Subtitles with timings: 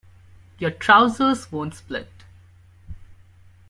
[0.57, 2.09] Your trousers won't split.